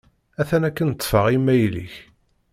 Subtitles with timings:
[0.41, 1.95] Atan akken ṭṭfeɣ imayl-ik.